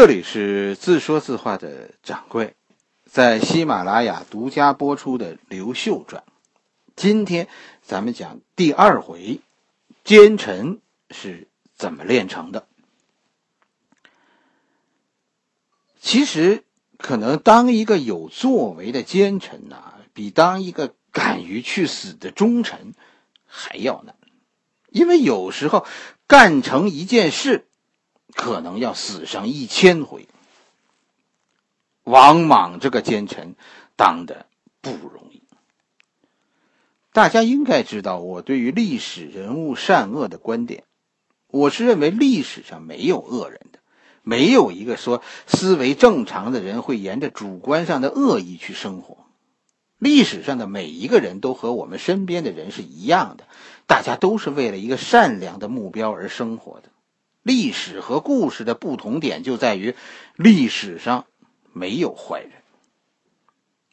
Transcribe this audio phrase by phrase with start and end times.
[0.00, 2.54] 这里是自说自话的掌柜，
[3.04, 6.22] 在喜马拉雅独家播出的《刘秀传》，
[6.94, 7.48] 今天
[7.82, 9.40] 咱们讲第二回，
[10.04, 10.80] 奸臣
[11.10, 12.68] 是怎么炼成的。
[16.00, 16.62] 其实，
[16.96, 22.94] 可能当一个有作为的奸臣呐，比当一个敢于去死的忠臣
[23.44, 24.14] 还要难，
[24.90, 25.84] 因为有时候
[26.28, 27.64] 干成一件事。
[28.38, 30.28] 可能要死上一千回。
[32.04, 33.56] 王莽这个奸臣
[33.96, 34.46] 当的
[34.80, 35.42] 不容易。
[37.12, 40.84] 大家应该知道我对于历史人物善恶的观点，
[41.48, 43.80] 我是认为历史上没有恶人的，
[44.22, 49.26] 没有一个说思维正常的人会沿着主观上的恶意去生活。
[49.98, 53.48] 历史上的每一个人都和我们身边的人是一样的，
[53.88, 56.90] 大家都是为了一个善良的目标而生活的。
[57.48, 59.94] 历史和故事的不同点就在于，
[60.36, 61.24] 历史上
[61.72, 62.50] 没有坏人。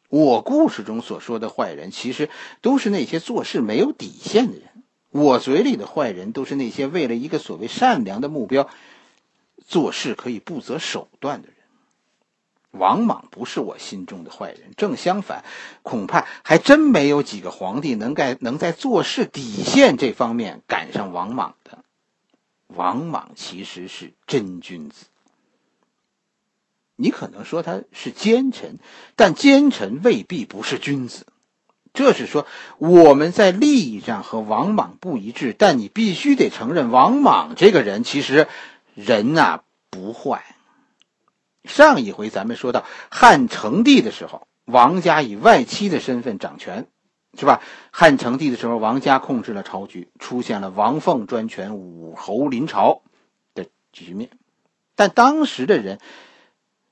[0.10, 4.84] 我故事中所说的坏人，其实都是那些做事没有底线的人。
[5.10, 8.68] 我嘴里的坏人，都是那些为了一个所谓善良的目标，
[9.66, 11.56] 做事可以不择手段的人。
[12.72, 15.46] 王莽不是我心中的坏人，正相反，
[15.82, 21.85] 恐怕还真没有几个皇帝能在能在做事底线这方面赶上王莽的。
[22.68, 25.06] 王莽其实是真君子。
[26.96, 28.80] 你可能说他是奸臣，
[29.16, 31.26] 但奸臣未必不是君子。
[31.94, 32.46] 这是说
[32.78, 38.48] 我们在利益上和王莽不一致，但你必须得承认，王莽这个人其实
[38.94, 40.44] 人呐不坏。
[41.64, 46.88] 上一回咱们说到汉成帝的时候，王家以外戚的身份掌权。
[47.38, 47.62] 是吧？
[47.92, 53.02] 汉成帝的时候，王家控制了朝局，出现了王凤专权、武侯临朝
[53.54, 54.30] 的局面。
[54.96, 56.00] 但当时的人，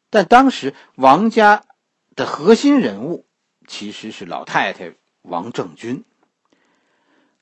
[0.09, 1.63] 但当时王家
[2.15, 3.25] 的核心人物
[3.67, 6.03] 其实是老太太王政君。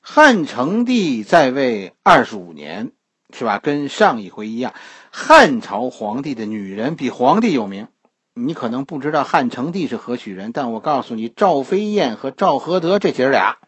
[0.00, 2.92] 汉成帝在位二十五年，
[3.32, 3.58] 是吧？
[3.58, 4.74] 跟上一回一样，
[5.10, 7.88] 汉朝皇帝的女人比皇帝有名。
[8.34, 13.58] 你可能不知道汉成帝是何许人，但我告诉你，赵飞燕和赵合德这姐儿俩，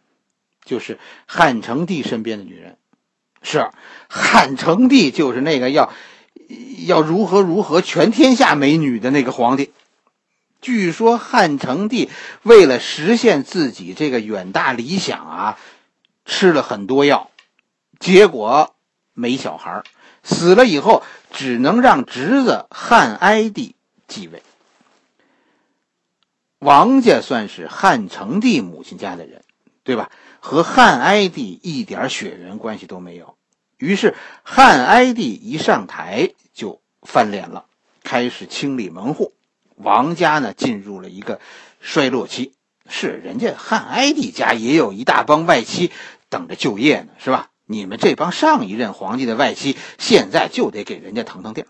[0.65, 2.79] 就是汉成帝身边的女人。
[3.43, 3.69] 是
[4.09, 5.93] 汉成帝就是那个要
[6.87, 9.71] 要如何如何全天下美女的那个皇帝。
[10.63, 12.09] 据说汉成帝
[12.43, 15.59] 为了实现自己这个远大理想啊，
[16.25, 17.31] 吃了很多药，
[18.01, 18.75] 结果
[19.13, 19.83] 没小孩
[20.23, 23.75] 死了以后只能让侄子汉哀帝
[24.09, 24.43] 继位。
[26.65, 29.45] 王家算是汉成帝母亲家的人，
[29.83, 30.11] 对吧？
[30.41, 33.37] 和汉哀帝一点血缘关系都没有。
[33.77, 37.67] 于是汉哀帝一上台就翻脸了，
[38.03, 39.35] 开始清理门户，
[39.77, 41.39] 王家呢进入了一个
[41.81, 42.55] 衰落期。
[42.89, 45.93] 是人家汉哀帝家也有一大帮外戚
[46.31, 47.51] 等着就业呢，是吧？
[47.67, 51.69] 你们这帮上一任皇帝的外戚，现在就得给人家腾腾地儿。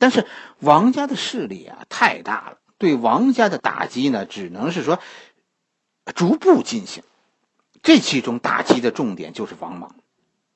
[0.00, 0.26] 但是
[0.58, 2.58] 王家的势力啊太大了。
[2.78, 4.98] 对王家的打击呢，只能是说
[6.14, 7.02] 逐步进行。
[7.82, 9.94] 这其中打击的重点就是王莽。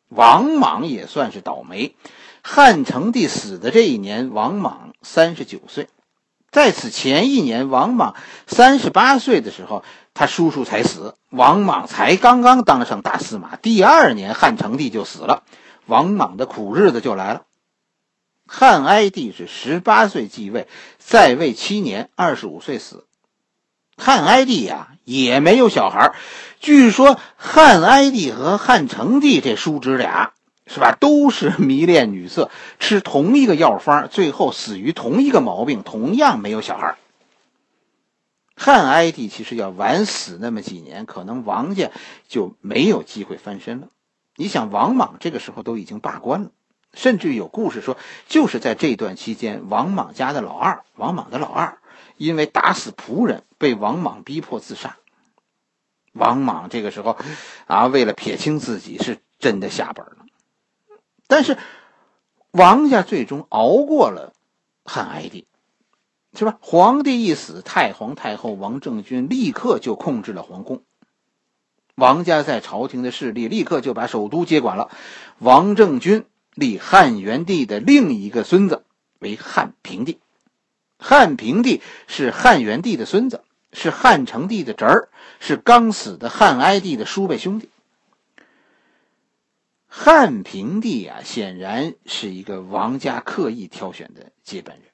[0.08, 1.94] 王莽也算是倒霉。
[2.42, 5.88] 汉成帝死的这一年，王莽三十九岁。
[6.50, 8.14] 在此前一年，王莽
[8.46, 13.56] 三十八岁的时候，他叔叔才死，王莽才刚刚当上大司马。
[13.56, 15.44] 第二年，汉成帝就死了，
[15.86, 17.44] 王莽的苦日子就来了。
[18.54, 20.68] 汉哀帝是十八岁继位，
[20.98, 23.06] 在位七年，二十五岁死。
[23.96, 26.14] 汉哀帝呀也没有小孩
[26.60, 30.34] 据说汉哀帝和汉成帝这叔侄俩
[30.66, 36.96] 是吧，都是迷恋女色，吃同一个药方，最后死于同一个毛病，同样没有小孩
[38.54, 41.90] 汉哀帝其实要晚死那么几年，可能王家
[42.28, 43.88] 就没有机会翻身了。
[44.36, 46.50] 你想，王莽这个时候都已经罢官了。
[46.94, 47.96] 甚至有故事说，
[48.28, 51.78] 就是在这段期间，王莽家的老二，王莽的老二，
[52.18, 54.98] 因为打死仆人，被王莽逼迫自杀。
[56.12, 57.16] 王莽这个时候，
[57.66, 60.26] 啊，为了撇清自己，是真的下本了。
[61.26, 61.56] 但是，
[62.50, 64.34] 王家最终熬过了
[64.84, 65.46] 汉哀帝，
[66.34, 66.58] 是吧？
[66.60, 70.82] 皇帝一死，太皇太后王政君立刻就控制了皇宫，
[71.94, 74.90] 王家在朝廷的势力立刻就把首都接管了。
[75.38, 76.26] 王政君。
[76.54, 78.84] 立汉元帝的另一个孙子
[79.18, 80.18] 为汉平帝，
[80.98, 85.08] 汉平帝是汉元帝的孙子，是汉成帝的侄儿，
[85.40, 87.68] 是刚死的汉哀帝的叔辈兄弟。
[89.86, 94.86] 汉平帝啊，显然是一个王家刻意挑选的接班人，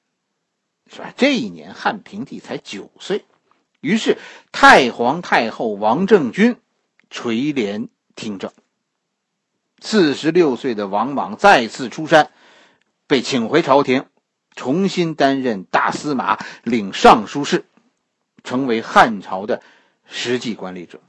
[0.91, 1.13] 是吧？
[1.15, 3.25] 这一年汉平帝才九岁，
[3.79, 4.17] 于是
[4.51, 6.57] 太皇太后王政君
[7.09, 8.51] 垂帘听政。
[9.81, 12.31] 四十六岁的王莽再次出山，
[13.07, 14.05] 被请回朝廷，
[14.55, 17.65] 重新担任大司马，领尚书事，
[18.43, 19.61] 成为汉朝的
[20.05, 21.01] 实际管理者。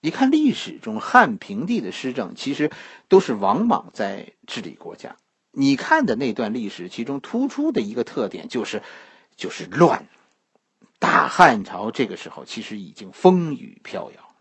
[0.00, 2.70] 你看历史中汉平帝的施政，其实
[3.08, 5.16] 都是王莽在治理国家。
[5.52, 8.82] 你看的那段历史，其中突出的一个特点就是，
[9.36, 10.08] 就是乱。
[10.98, 14.31] 大汉朝这个时候其实已经风雨飘摇。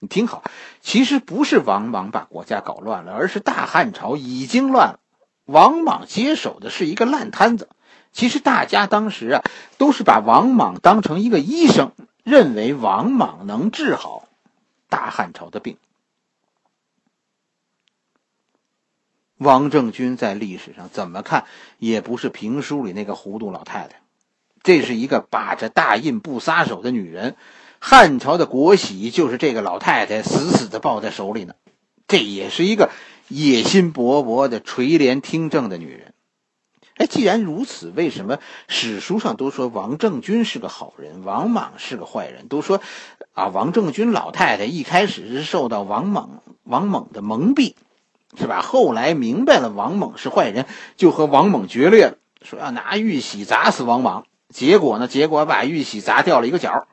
[0.00, 0.42] 你听好，
[0.80, 5.00] 其实不是王莽把国家搞乱了，而是大汉朝已经乱了。
[5.44, 7.68] 王莽接手的是一个烂摊子。
[8.10, 9.42] 其实大家当时啊，
[9.76, 11.92] 都是把王莽当成一个医生，
[12.24, 14.26] 认为王莽能治好。
[14.88, 15.76] 大汉朝的病，
[19.36, 21.44] 王政君在历史上怎么看
[21.78, 24.00] 也不是评书里那个糊涂老太太，
[24.62, 27.36] 这是一个把着大印不撒手的女人。
[27.80, 31.54] 汉朝的国玺就是这个老太太死死的抱在手里呢。
[32.06, 32.90] 这也是一个
[33.28, 36.12] 野心勃勃的垂帘听政的女人。
[36.96, 38.38] 哎，既然如此，为什么
[38.68, 42.48] 史书上都说王政君是个好人，王莽是个坏人？
[42.48, 42.82] 都说
[43.32, 47.74] 啊，王政君老太太一开始是受到王莽王猛的蒙蔽，
[48.38, 48.60] 是吧？
[48.60, 50.66] 后来明白了王猛是坏人，
[50.98, 54.26] 就和王猛决裂了，说要拿玉玺砸死王莽。
[54.52, 55.08] 结果呢？
[55.08, 56.86] 结果把玉玺砸掉了一个角。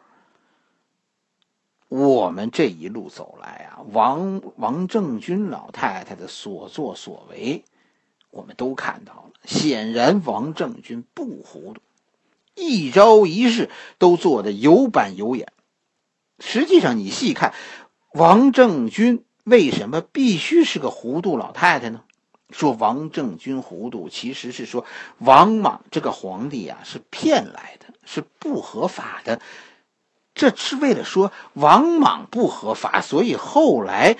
[1.89, 7.63] 我们这一路走来啊，王王政君老太太的所作所为。
[8.29, 11.81] 我们都看到了，显然王政君不糊涂，
[12.55, 15.51] 一招一式都做得有板有眼。
[16.37, 17.53] 实际上，你细看，
[18.11, 22.03] 王政君为什么必须是个糊涂老太太呢？
[22.51, 24.85] 说王政君糊涂，其实是说
[25.17, 29.39] 王莽这个皇帝啊是骗来的，是不合法的。
[30.37, 34.15] 这是为了说王莽不合法，所以后来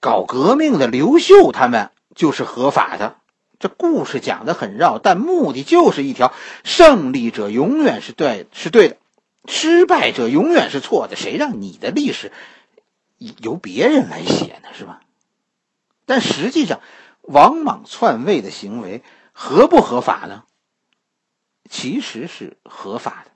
[0.00, 3.16] 搞革命的刘秀他们就是合法的。
[3.60, 6.32] 这故事讲的很绕，但目的就是一条：
[6.64, 8.96] 胜利者永远是对，是对的；
[9.46, 11.14] 失败者永远是错的。
[11.14, 12.32] 谁让你的历史
[13.18, 14.70] 由别人来写呢？
[14.76, 15.00] 是吧？
[16.06, 16.80] 但实际上，
[17.20, 20.44] 王莽篡位的行为合不合法呢？
[21.70, 23.31] 其实是合法的。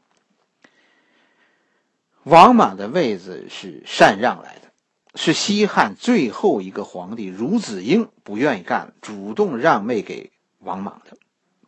[2.26, 4.72] 王莽的位子是禅让来的。
[5.14, 11.16] 是西汉最后一个皇帝孺子婴不愿意干了，主动让位给王莽的。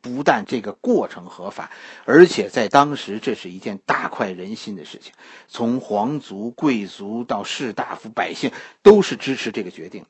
[0.00, 1.70] 不但这个过程合法，
[2.06, 5.12] 而且在当时这是一件大快人心的事情。
[5.46, 8.50] 从皇族、贵族到士大夫、百姓，
[8.82, 10.08] 都是支持这个决定的。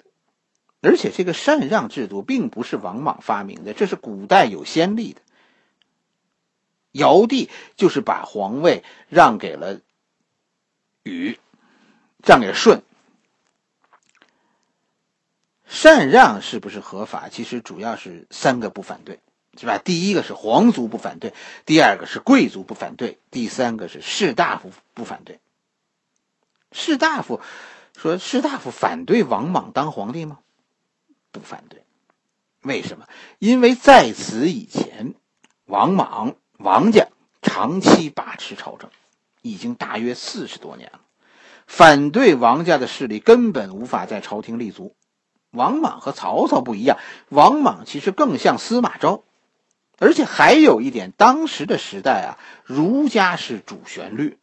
[0.80, 5.20] 而且这个禅让制度并不是王莽发明的，这是古代有先例的。
[6.92, 9.80] 尧帝就是把皇位让给了
[11.08, 11.40] 禹，
[12.24, 12.82] 让给舜。
[15.66, 17.28] 禅让是不是合法？
[17.28, 19.20] 其实主要是三个不反对，
[19.58, 19.78] 是吧？
[19.78, 21.34] 第一个是皇族不反对，
[21.66, 25.40] 第二个是贵族不反对，第三个是士大夫不反对。
[26.72, 27.40] 士大夫
[27.96, 30.38] 说：“士大夫反对王莽当皇帝吗？”
[31.32, 31.82] 不反对。
[32.62, 33.06] 为什么？
[33.38, 35.14] 因为在此以前，
[35.66, 37.08] 王莽王家
[37.40, 38.90] 长期把持朝政，
[39.50, 41.00] 已经大约四十多年了，
[41.66, 44.94] 反对王家的势力根本无法在朝廷立足。
[45.50, 46.98] 王莽和曹操不一样，
[47.30, 49.24] 王莽其实更像司马昭，
[49.98, 54.38] 而且还有一点，当时的时代啊，儒家是主旋律，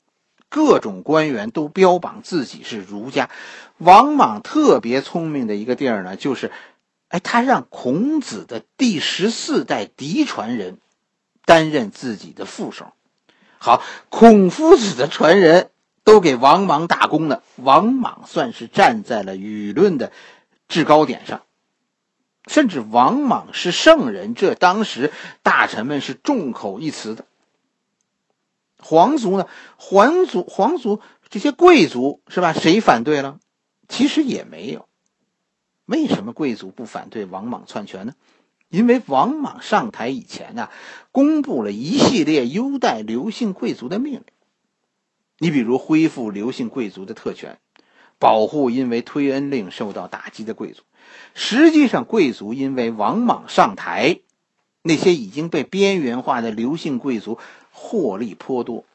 [0.50, 3.30] 各种官员都标榜自己是儒家。
[3.78, 6.52] 王莽特别聪明的一个地儿呢，就是，
[7.10, 10.80] 哎，他让孔子的第十四代嫡传人
[11.46, 12.94] 担任自己的副手。
[13.66, 15.72] 好，孔夫子的传人
[16.04, 20.12] 都给王莽打工了，王莽算是站在了舆论的。
[20.68, 21.42] 制高点上，
[22.46, 27.26] 甚至王莽是圣人，这当时大臣们是众口一词的。
[28.78, 29.48] 皇族呢？
[29.78, 32.54] 皇族、皇族这些贵族是吧？
[32.54, 33.40] 谁反对了？
[33.88, 34.88] 其实也没有。
[35.86, 38.14] 为什么贵族不反对王莽篡权呢？
[38.70, 40.70] 因为王莽上台以前呢，
[41.12, 44.24] 公布了一系列优待刘姓贵族的命令。
[45.38, 47.60] 你比如恢复刘姓贵族的特权。
[48.18, 50.84] 保护因为推恩令受到打击的贵族，
[51.34, 54.22] 实际上贵族因为王莽上台，
[54.84, 57.38] 那些已经被边缘化的刘姓贵族
[57.72, 58.86] 获利颇多。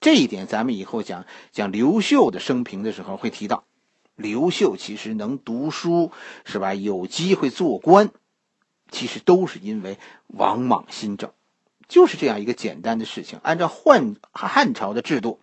[0.00, 3.62] 这一点咱们以后讲讲刘秀的生平的时候会提到。
[4.16, 6.10] 刘秀其实能读书，
[6.44, 6.74] 是吧？
[6.74, 8.10] 有机会做官，
[8.90, 11.30] 其实都是因为王莽新政，
[11.88, 13.40] 就是这样一个简单的事情。
[13.42, 15.40] 按照汉汉朝的制度，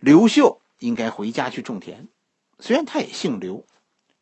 [0.00, 2.08] 刘秀应该回家去种田，
[2.58, 3.64] 虽然他也姓刘，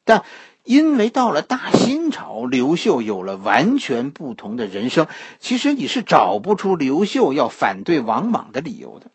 [0.05, 0.25] 但
[0.65, 5.09] 因为到了大新朝，刘秀有了完全不同的人生。
[5.41, 9.11] 其实你是找不出刘秀要反对王莽的理由的。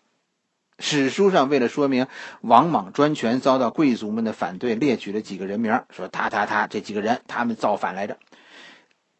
[0.80, 2.06] 史书上为了说明
[2.42, 8.18] 王莽专权遭到贵族们的反对，列举了几个人名，说他他他这几个人他们造反来着。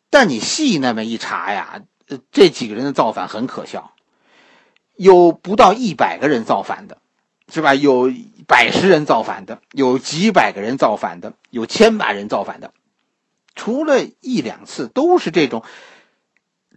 [0.10, 1.82] 但你细那么一查呀，
[2.32, 3.94] 这几个人的造反很可笑，
[4.96, 6.98] 有不到一百个人造反的，
[7.52, 7.74] 是吧？
[7.76, 8.12] 有
[8.48, 12.74] 百十人造反的，有几百个人造反的，有千把人造反的，
[13.56, 15.64] 除了一两次都是这种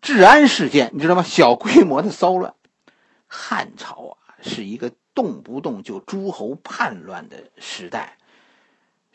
[0.02, 1.22] 治安事件，你知道吗？
[1.22, 2.54] 小规模的骚乱。
[3.26, 4.16] 汉朝啊。
[4.42, 8.16] 是一个动不动就诸侯叛乱的时代，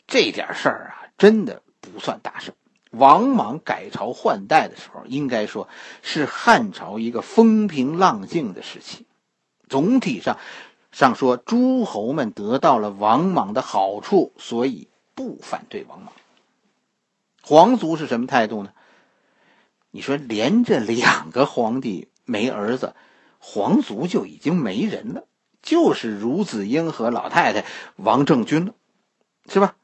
[0.06, 2.54] 这点事儿啊，真的不算大事。
[2.90, 5.68] 王莽改朝换代的时候，应该说
[6.02, 9.06] 是汉朝一个风平浪静的时期。
[9.68, 10.38] 总体上
[10.92, 16.12] 上说，诸侯们得到了王莽的好处，所以不反对王莽。
[17.42, 18.72] 皇族是什么态度呢？
[19.90, 22.94] 你说连着两个皇帝没儿子。
[23.38, 25.24] 皇族就已经没人了，
[25.62, 27.64] 就是孺子婴和老太太
[27.94, 28.74] 王政君了，
[29.48, 29.76] 是吧？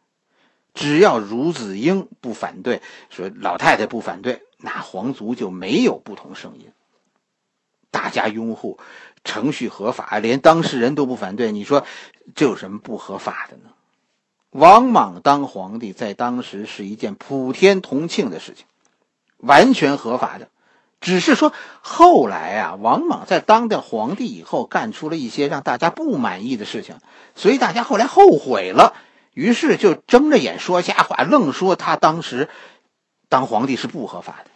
[0.75, 6.73] 只要孺子婴不反对，说老太太不反对，那皇族就没有不同声音。
[7.91, 8.79] 大家拥护
[9.23, 11.85] 程序合法，连当事人都不反对，你说
[12.35, 13.71] 这有什么不合法的呢？
[14.51, 18.67] 王莽当皇帝在当时是一件普天同庆的事情，
[19.39, 20.49] 完全合法的。
[21.01, 26.97] 只是说，后来啊，王莽在当掉皇帝以后，干出了一些让大家不满意的事情，
[27.35, 28.95] 所以大家后来后悔了，
[29.33, 32.49] 于是就睁着眼说瞎话，愣说他当时
[33.29, 34.51] 当皇帝是不合法的。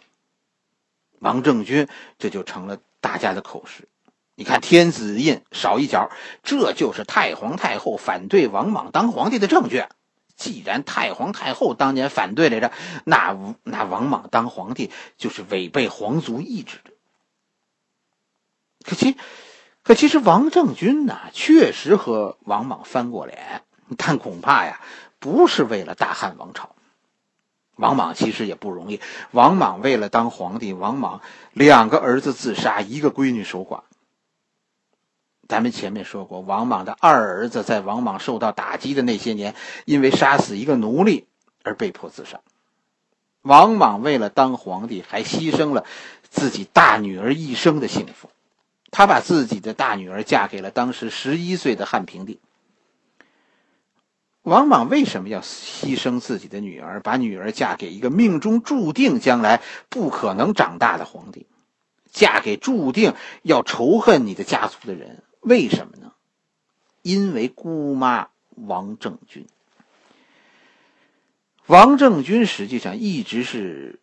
[1.19, 1.87] 王政君
[2.19, 3.87] 这就成了大家的口实。
[4.35, 6.11] 你看天子印少一角，
[6.43, 9.83] 这就是太皇太后反对王莽当皇帝的证据。
[10.35, 12.71] 既然太皇太后当年反对来着，
[13.03, 16.91] 那那王莽当皇帝就是违背皇族意志的。
[18.85, 19.17] 可其，
[19.81, 23.63] 可其实王政君呢，确实和王莽翻过脸，
[23.97, 24.81] 但恐怕呀，
[25.19, 26.75] 不是为了大汉王朝。
[27.75, 28.99] 王莽其实也不容易，
[29.31, 31.21] 王莽为了当皇帝，王莽
[31.53, 33.81] 两个儿子自杀，一个闺女守寡。
[35.47, 39.53] 咱们前面说过，王莽的二儿子在王莽受到打击的那些年，
[39.85, 41.27] 因为杀死一个奴隶
[41.63, 42.41] 而被迫自杀。
[43.43, 45.85] 王莽为了当皇帝，还牺牲了
[46.29, 48.29] 自己大女儿一生的幸福。
[48.89, 52.39] 他把自己的大女儿嫁给了当时十一岁的汉平帝。
[54.47, 61.47] 王莽为什么要牺牲自己的女儿，把女儿嫁给一个命中注定将来不可能长大的皇帝？
[62.13, 65.21] 嫁给注定要仇恨你的家族的人？
[65.41, 66.13] 为什么呢？
[67.01, 69.45] 因为姑妈王政君。
[71.65, 73.99] 王政君实际上一直是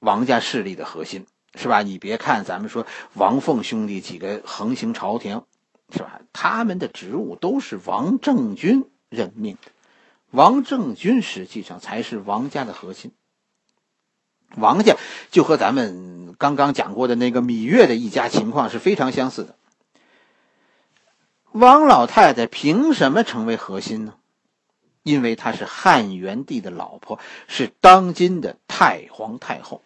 [0.00, 1.24] 王家势力的核心，
[1.54, 1.82] 是吧？
[1.82, 5.44] 你别看咱们说王凤兄弟几个横行朝廷，
[5.92, 6.20] 是吧？
[6.32, 9.70] 他们的职务都是王政君任命的，
[10.34, 13.12] 王政君实际上才是王家的核心。
[14.56, 14.96] 王家
[15.30, 19.56] 就和咱们刚刚讲过的那个芈月的一家情况是非常相似的。
[21.52, 24.14] 王老太太凭什么成为核心呢？
[25.04, 29.82] 因为她是汉元帝的老婆，是当今的太皇太后，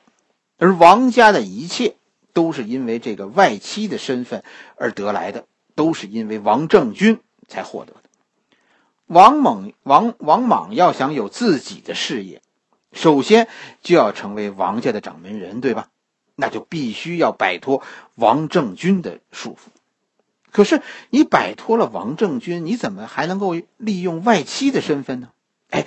[0.57, 1.97] 而王家的一切
[2.33, 4.43] 都是因为这个外戚的身份
[4.77, 8.08] 而得来的，都是因为王政君才获得的。
[9.09, 12.41] 王猛、王王莽要想有自己的事业，
[12.93, 13.49] 首先
[13.83, 15.89] 就要成为王家的掌门人，对吧？
[16.37, 17.83] 那就必须要摆脱
[18.15, 19.71] 王政君的束缚。
[20.53, 25.31] 可是你摆脱了王政君，你怎么还能够利用外戚的身份呢？
[25.71, 25.87] 哎，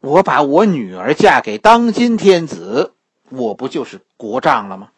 [0.00, 2.94] 我把我女儿嫁给当今天子，
[3.28, 4.90] 我不就是国丈了吗？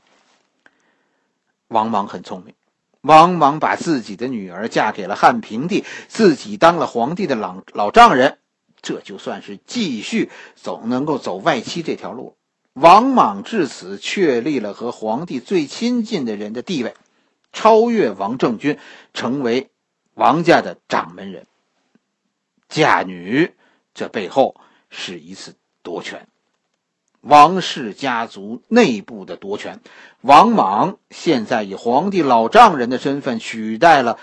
[1.69, 2.55] 王莽很聪明，
[3.02, 8.38] 王莽把自己的女儿嫁给了汉平帝，自己当了皇帝的老老丈人，
[8.83, 12.37] 这就算是继续走能够走外戚这条路。
[12.75, 16.95] 王莽至此确立了和皇帝最亲近的人的地位。
[17.52, 18.78] 超越王政君，
[19.12, 19.71] 成为
[20.14, 21.47] 王家的掌门人。
[22.69, 23.52] 嫁女，
[23.92, 24.54] 这背后
[24.88, 26.28] 是一次夺权，
[27.20, 29.80] 王氏家族内部的夺权。
[30.20, 34.18] 王莽现在以皇帝老丈人的身份取代了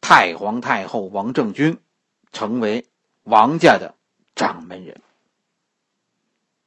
[0.00, 1.78] 太皇太后王政君，
[2.32, 2.86] 成为
[3.24, 3.94] 王家的
[4.34, 5.00] 掌门人。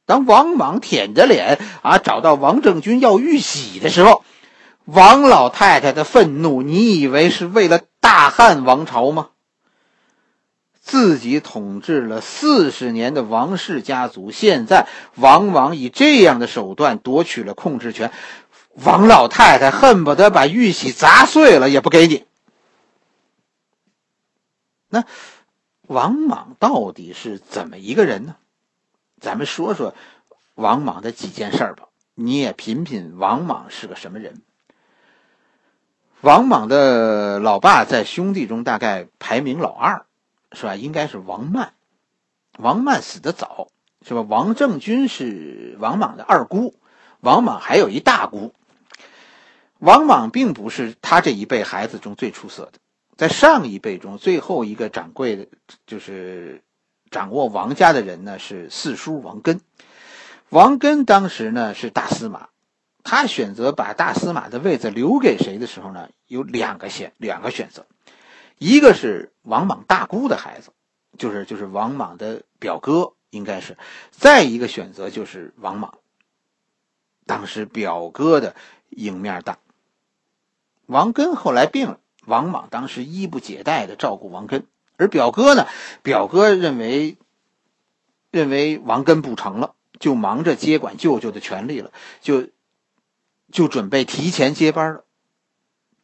[0.05, 4.24] 当王莽舔着脸啊找到王政君要玉玺的时候，
[4.86, 9.29] 王老太太的愤怒，你以为是为了大汉王朝吗？
[10.89, 18.12] 自己统治了四十年的王氏家族，现在王莽以这样的手段夺取了控制权，
[18.74, 22.25] 王老太太恨不得把玉玺砸碎了也不给你。
[24.89, 25.03] 那
[25.84, 28.36] 王莽到底是怎么一个人呢？
[29.22, 29.93] 咱们说说
[30.55, 31.84] 王莽的几件事儿吧，
[32.15, 34.41] 你也品品王莽是个什么人。
[36.22, 40.05] 王莽的老爸在兄弟中大概排名老二，
[40.53, 40.75] 是吧？
[40.75, 41.74] 应该是王曼。
[42.58, 43.70] 王曼死的早，
[44.06, 44.22] 是吧？
[44.22, 46.75] 王政君是王莽的二姑，
[47.20, 48.53] 王莽还有一大姑。
[49.77, 52.79] 王莽并不是他这一辈孩子中最出色的，
[53.18, 55.48] 在上一辈中最后一个掌柜的，
[55.86, 56.62] 就是。
[57.12, 59.62] 掌握王家的人呢是四叔王根，
[60.50, 62.50] 王根当时呢是大司马，
[63.03, 67.88] 他选择把大司马的位子留给谁的时候呢，有两个选两个选择，
[68.60, 70.72] 一个是王莽大姑的孩子，
[71.18, 73.78] 就是就是王莽的表哥，应该是，
[74.12, 75.98] 再一个选择就是王莽。
[77.25, 78.56] 当时表哥的
[78.89, 79.60] 赢面大，
[80.86, 84.68] 王根后来病了，王莽当时衣不解带的照顾王根。
[84.98, 85.66] 而表哥呢？
[86.04, 87.18] 表哥认为，
[88.32, 92.50] 认为王根不成了，就忙着接管舅舅的权利了，就
[93.50, 95.06] 就准备提前接班了。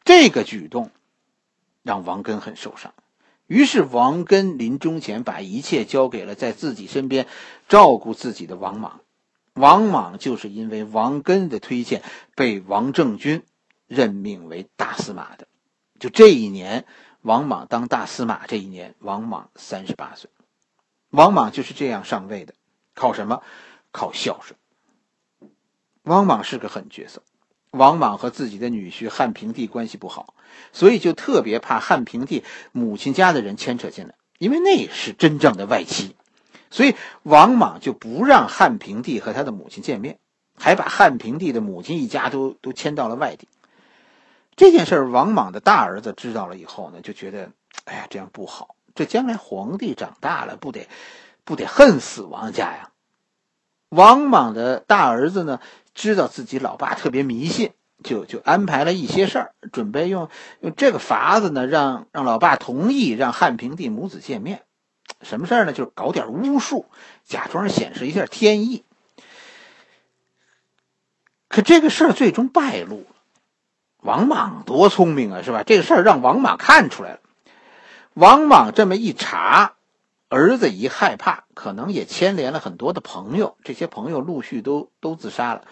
[0.05, 0.91] 这个举动
[1.85, 2.93] 让王根很受伤，
[3.45, 7.27] 于是王根临终前把一切交给了在自己身边
[7.69, 8.99] 照顾自己的王莽。
[9.53, 12.01] 王莽就是因为王根的推荐
[12.35, 13.43] 被王政君
[13.85, 15.47] 任命为大司马的。
[15.99, 16.85] 就这一年。
[17.21, 20.29] 王莽当大司马这一年，王莽三十八岁。
[21.09, 22.53] 王莽就是这样上位的，
[22.93, 23.41] 靠什么？
[23.91, 24.59] 靠孝顺。
[26.03, 27.23] 王莽是个狠角色。
[27.75, 30.33] 王莽和自己的女婿汉平帝关系不好，
[30.71, 36.15] 所以就特别怕汉平帝母亲家的人牵扯进来，因为那是真正的外戚。
[36.71, 40.19] 所以王莽就不让汉平帝和他的母亲见面，
[40.57, 43.47] 还把汉平帝的母亲一家都都迁到了外地。
[44.55, 47.51] 这件事儿，王莽的大儿子知道了以后呢，就觉得，
[47.85, 48.75] 哎呀，这样不好。
[48.93, 50.87] 这将来皇帝长大了，不得，
[51.43, 52.91] 不得恨死王家呀。
[53.89, 55.59] 王莽的大儿子呢，
[55.95, 57.71] 知道自己老爸特别迷信，
[58.03, 60.29] 就就安排了一些事儿，准备用
[60.59, 64.61] 用这个法子呢，让让老爸同意让汉平帝母子见面。
[65.21, 65.71] 什么事儿呢？
[65.71, 66.85] 就是搞点巫术，
[67.23, 68.83] 假装显示一下天意。
[71.47, 73.15] 可这个事儿最终败露了。
[74.01, 75.63] 王莽多聪明啊，是吧？
[75.63, 77.19] 这个事儿让王莽看出来了。
[78.13, 79.74] 王莽这么一查，
[80.35, 85.65] 儿子一害怕，可能也牵连了很多的朋友，这些朋友陆续都都自杀了。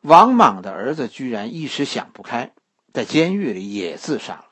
[0.00, 2.54] 王莽的儿子居然一时想不开，
[2.94, 4.46] 在监狱里也自杀了。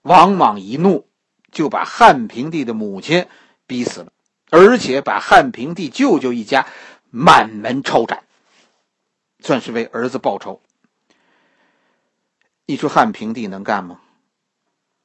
[0.00, 1.06] 王莽一怒，
[1.52, 3.26] 就把汉平帝的母亲
[3.66, 4.10] 逼死了，
[4.48, 6.66] 而且把汉平帝舅舅一家
[7.10, 8.24] 满门抄斩，
[9.40, 10.62] 算是为儿子报仇。
[12.64, 14.00] 你说汉平帝能干吗？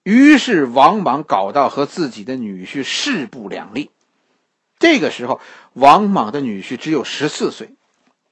[0.04, 3.92] 于是王莽搞到和自己的女婿势不两立。
[4.80, 5.40] 这个时候，
[5.74, 7.68] 王莽的女婿只有十四岁。《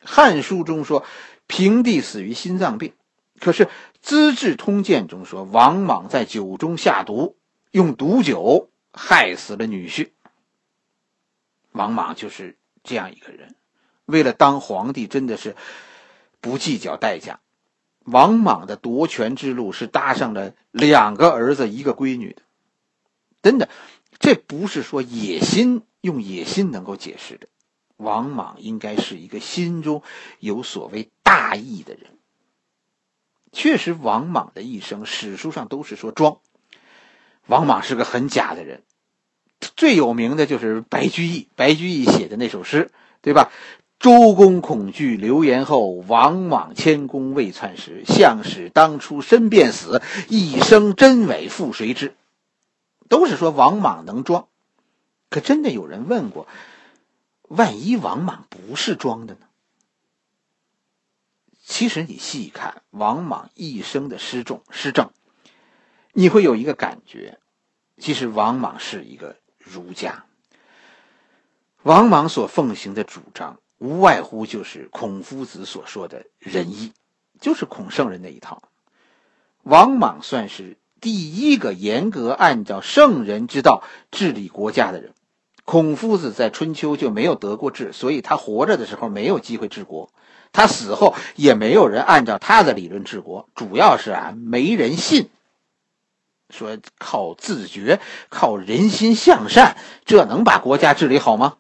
[0.01, 1.05] 汉书》中说
[1.45, 2.93] 平帝死于心脏病，
[3.39, 3.65] 可是
[4.01, 7.36] 《资治通鉴》中说王莽在酒中下毒，
[7.71, 10.10] 用毒酒害死了女婿。
[11.71, 13.53] 王莽就是这样一个人，
[14.05, 15.55] 为了当皇帝，真的是
[16.41, 17.41] 不计较代价。
[18.12, 22.41] 王莽的夺权之路是搭上了两个儿子一个闺女的，
[23.41, 23.69] 真的，
[24.19, 27.48] 这不是说野心用野心能够解释的。
[27.98, 30.04] 王莽应该是一个心中
[30.39, 32.17] 有所谓大义的人。
[33.52, 36.38] 确实，王莽的一生史书上都是说装，
[37.48, 38.84] 王莽是个很假的人。
[39.60, 42.91] 最有名的就是白居易，白居易写的那首诗，
[43.22, 43.52] 对吧？
[43.99, 48.05] 周公恐惧流言后，王莽谦恭未篡时。
[48.05, 52.15] 相使当初身便死，一生真伪复谁知？
[53.09, 54.47] 都是说王莽能装，
[55.29, 56.47] 可真的有人问过，
[57.41, 59.41] 万一王莽不是装的呢？
[61.62, 65.12] 其实你细看王莽一生的失重失政，
[66.13, 67.38] 你会有一个感觉，
[67.97, 70.23] 其实王莽是一个儒家。
[71.83, 73.59] 王莽所奉行的主张。
[73.80, 76.94] 无外乎就是孔夫子所说的仁义，
[77.39, 78.62] 就是孔圣人那一套。
[79.63, 85.13] 王莽算是第一个严格按照圣人之道治理国家的人。
[85.65, 90.12] 孔夫子在春秋就没有得过志，所以他活着的时候没有机会治国，
[90.52, 95.30] 他死后也没有人按照他的理论治国，主要是啊没人信。
[96.50, 101.58] 说靠自觉、靠人心向善，这能把国家治理好吗？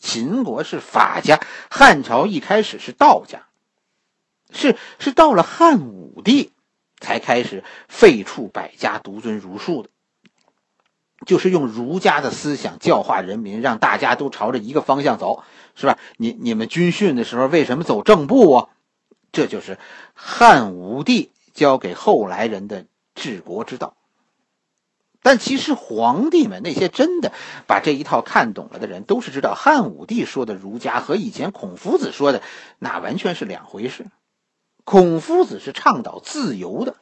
[0.00, 1.38] 秦国是法家，
[1.70, 3.46] 汉朝一开始是道家，
[4.50, 6.52] 是是到了汉武帝
[6.98, 9.90] 才开始废黜百家，独尊儒术的。
[11.26, 15.98] 就是用儒家的思想教化人民，让大家都朝着一个方向走，是吧？
[16.16, 18.68] 你你们军训的时候为什么走正步啊？
[19.30, 19.78] 这就是
[20.14, 23.96] 汉武帝教给后来人的治国之道。
[25.22, 27.32] 但其实皇帝们那些真的
[27.66, 32.42] 把这一套看懂了的人，都是知道汉武帝说的儒家和以前孔夫子说的
[32.78, 34.06] 那完全是两回事。
[34.84, 36.96] 孔夫子是倡导自由的，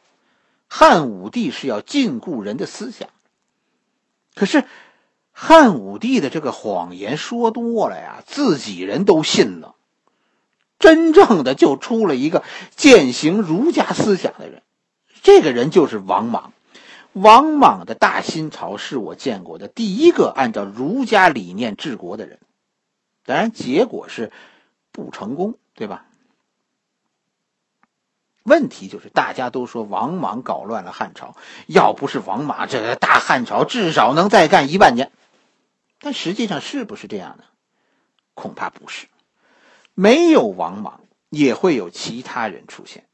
[0.67, 3.09] 汉武帝是要禁锢人的思想。
[4.35, 4.65] 可是，
[5.33, 9.77] 汉武帝的这个谎言说多了呀，自己人都信了。
[10.81, 12.43] 真正的就出了一个
[12.75, 14.63] 践行儒家思想的人，
[15.23, 16.53] 这个人就是王莽。
[17.21, 22.39] 王莽的大新朝是我见过的第一个按照儒家理念治国的人，
[23.25, 24.31] 当然结果是
[24.93, 26.05] 不成功，对吧？
[28.45, 35.13] 问题就是，大家都说王莽搞乱了汉朝，要不是王莽，这个大汉朝至少能再干一万年。
[36.01, 37.45] 但实际上是不是这样呢？
[38.35, 39.09] 恐怕不是。
[39.95, 43.08] 没有王莽，也会有其他人出现。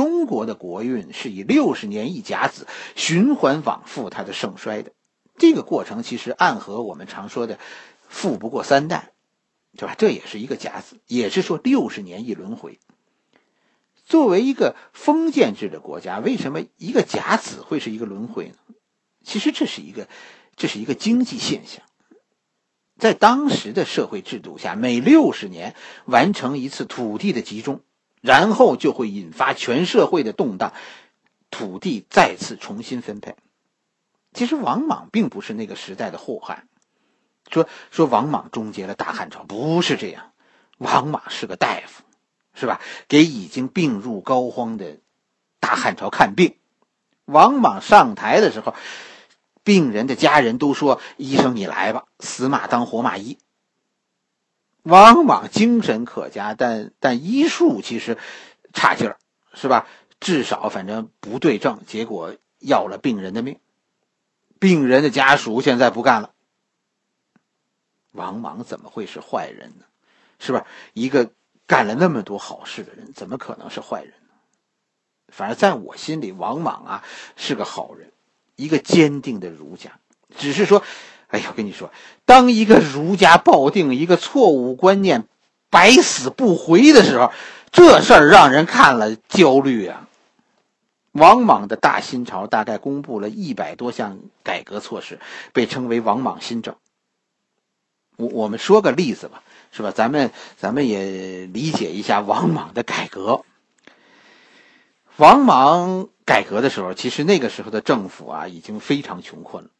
[0.00, 4.92] 中国的国运是以六十年一甲子循环往复它的盛衰的，
[5.36, 7.58] 这个过程其实暗合我们常说的
[8.08, 9.12] “富不过三代”，
[9.76, 9.94] 对吧？
[9.98, 12.78] 这也是一个甲子，也是说六十年一轮回。
[14.06, 18.54] 作为一个封建制的国家，为什么一个甲子会是一个轮回呢？
[19.22, 20.08] 其实这是一个，
[20.56, 21.82] 这是一个经济现象。
[22.96, 25.74] 在当时的社会制度下，每六十年
[26.06, 27.82] 完成一次土地的集中，
[28.20, 30.72] 然后就会引发全社会的动荡，
[31.50, 33.36] 土地再次重新分配。
[34.32, 36.64] 其实王莽并不是那个时代的祸害，
[37.50, 40.32] 说说王莽终结了大汉朝，不是这样。
[40.78, 42.02] 王莽是个大夫。
[42.52, 42.80] 是吧？
[43.06, 44.98] 给已经病入膏肓的
[45.60, 46.56] 大汉朝看病。
[47.24, 48.74] 王莽上台的时候，
[49.62, 53.38] 病人的家人都说：“医生，你来吧，死马当活马医。”
[54.82, 58.18] 往往精神可嘉，但但医术其实
[58.72, 59.18] 差劲儿，
[59.54, 59.86] 是吧？
[60.20, 63.58] 至少反正不对症，结果要了病人的命。
[64.58, 66.32] 病人的家属现在不干了。
[68.12, 69.84] 王莽怎么会是坏人呢？
[70.38, 70.66] 是吧？
[70.92, 71.30] 一个。
[71.66, 74.34] 干了那么多好事的人，怎么可能是坏人呢？
[75.28, 77.04] 反正在我心里，王莽啊
[77.36, 78.10] 是个好人，
[78.56, 80.00] 一个坚定的儒家。
[80.36, 80.82] 只是说，
[81.30, 81.90] 哎呀，我跟你说，
[82.24, 85.24] 当一个儒家抱定一个错误观念，
[85.70, 87.32] 百死不回的时候，
[87.72, 90.06] 这事儿让人看了焦虑啊。
[91.12, 95.18] 王莽的大新朝大概公布了一百多项改革措施，
[95.52, 96.76] 被称为王莽新政。
[98.16, 99.42] 我我们说个例子吧。
[99.72, 99.92] 是吧？
[99.92, 103.44] 咱们咱们也理解一下王莽的改革。
[105.14, 109.70] 王莽改革的时候，其实那个时候的政府啊，已经非常穷困了。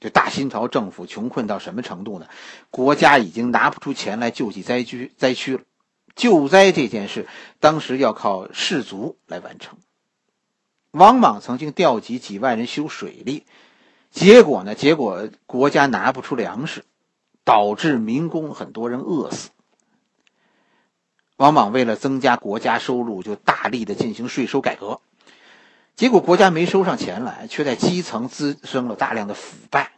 [0.00, 2.26] 就大新朝政府穷困到什么程度呢？
[2.70, 5.62] 国家已经拿不出钱来救济灾区灾区了。
[6.16, 7.28] 救灾这件事，
[7.60, 9.78] 当时要靠士卒来完成。
[10.90, 13.44] 王莽曾经调集几万人修水利，
[14.10, 14.74] 结果呢？
[14.74, 16.84] 结果国家拿不出粮食。
[17.42, 19.48] 导致民工很多人饿死。
[21.36, 25.00] 王莽为了增加国家收入，就大力的进行税收改革，
[26.00, 29.92] 结果国家没收上钱来，却在基层滋生了大量的腐败。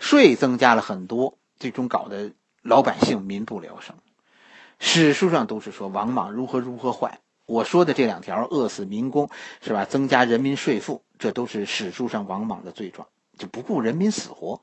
[0.00, 3.94] 税增加了很多，最终搞得老百姓民不聊生。
[4.80, 7.20] 史书上都是说王莽如何如何坏。
[7.46, 9.30] 我说的这两条，饿死民工
[9.62, 9.84] 是吧？
[9.84, 13.06] 增加人民税赋，这都是史书上王莽的罪状，
[13.38, 14.60] 就不顾人民死活。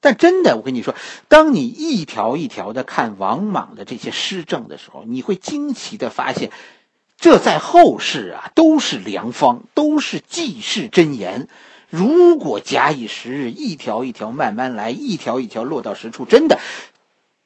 [0.00, 0.96] 但真的，我跟你说，
[1.28, 6.50] 当你一条一条的看王莽的这些施政的时候，你会惊奇的发现，
[7.24, 11.48] 这在后世啊都是良方，都是济世真言。
[11.88, 16.60] 如果假以时日，一条一条慢慢来，一条一条落到实处，真的，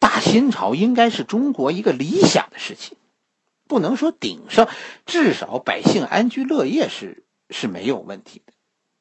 [0.01, 2.99] 大新朝应该是中国一个理想的事情，
[3.69, 4.67] 不能说顶上，
[5.07, 8.53] 至少百姓安居乐业是是没有问题的。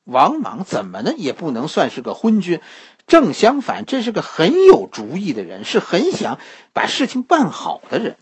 [0.04, 2.62] 王莽怎么呢，也不能算是个昏君。
[3.08, 6.38] 正相反，这是个很有主意的人，是很想
[6.72, 8.16] 把事情办好的人。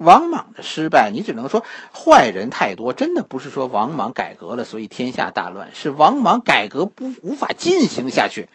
[0.00, 8.48] 王莽的失败，你只能说坏人太多，真的不是说王莽改革了，所以天下大乱，是王莽改革不无法进行下去，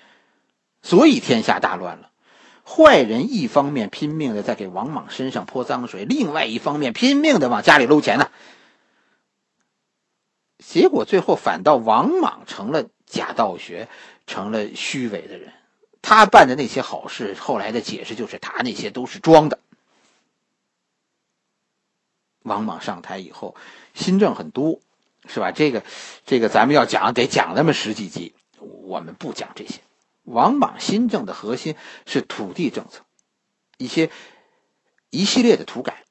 [0.82, 2.10] 所以天下大乱了。
[2.68, 8.32] 坏人一方面拼命的在给王莽身上泼脏水，另外一方面拼命的往家里搂钱呢。
[10.58, 13.88] 结果最后反倒王莽成了假道学，
[14.26, 15.54] 成了虚伪的人。
[16.02, 19.60] 他办的那些好事，后来的解释就是他那些都是装的。
[22.46, 23.56] 王莽上台以后，
[23.96, 24.80] 新政很多，
[25.28, 25.52] 是吧？
[25.52, 25.84] 这个，
[26.26, 29.82] 这个咱们要讲得讲那么十几集，我们不讲这些。
[30.24, 33.02] 王莽新政的核心是土地政策，
[33.78, 34.12] 一些
[35.10, 36.04] 一系列的土改。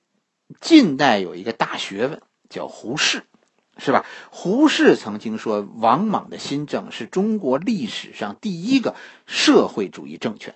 [0.61, 2.21] 近代有一个大学问
[2.51, 3.23] 叫胡适，
[3.79, 4.05] 是吧？
[4.31, 10.55] 胡适曾经说，王莽的新政是中国历史上第一个社会主义政权。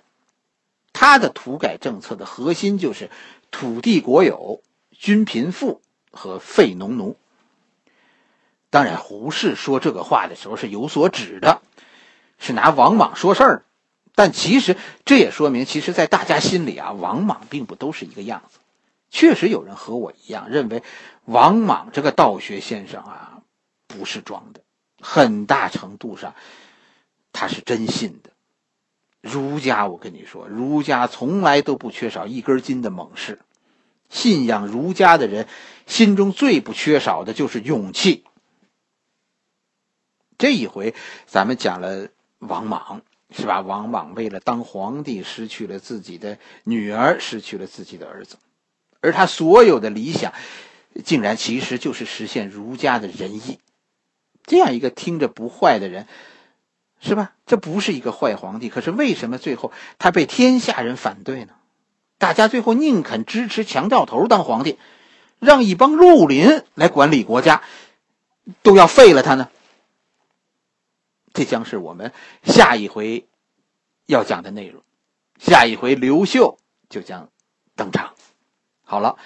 [0.91, 3.09] 他的土改政策的核心就是
[3.51, 4.61] 土地国有、
[4.99, 5.81] 均贫富
[6.11, 7.15] 和废农奴。
[8.69, 11.61] 当然，胡适说这个话的时候是有所指的。
[12.37, 13.65] 是拿王莽说事儿，
[14.13, 18.59] 但其实这也说明，其实，在大家心里啊，王莽并不都是一个样子。
[19.09, 20.83] 确实有人和我一样认为，
[21.23, 23.41] 王莽这个道学先生啊，
[23.87, 24.59] 不是装的，
[24.99, 26.35] 很大程度上
[27.31, 28.31] 他是真信的。
[29.21, 33.39] 儒家，我跟你说，儒家从来都不缺少一根筋的猛士。
[34.09, 35.47] 信仰儒家的人
[35.87, 38.25] 心中最不缺少的就是勇气。
[40.37, 40.93] 这一回，
[41.25, 42.09] 咱们讲了。
[42.39, 43.01] 王莽
[43.35, 43.59] 是吧？
[43.59, 48.37] 王莽为了当皇帝，失去了自己的女儿，失去了自己的儿子，
[49.01, 50.31] 而他所有的理想，
[51.03, 53.59] 竟然其实就是实现儒家的仁义。
[54.45, 56.07] 这样一个听着不坏的人，
[57.01, 57.33] 是吧？
[57.45, 61.55] 这不是一个坏皇帝，可是为什么最后他被天下人反对呢？
[62.19, 64.77] 大家最后宁肯支持强盗头当皇帝，
[65.39, 67.63] 让一帮绿林来管理国家，
[68.61, 69.49] 都要废了他呢？
[71.33, 72.11] 这将是我们
[72.43, 73.25] 下一回
[74.05, 74.83] 要讲的内容。
[75.39, 77.29] 下一回刘秀就将
[77.75, 78.13] 登场。
[78.83, 79.17] 好了，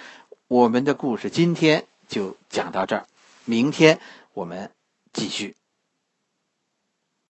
[0.46, 3.06] 我们的故事今天就讲到这儿，
[3.44, 3.98] 明天
[4.32, 4.70] 我们
[5.12, 5.56] 继续。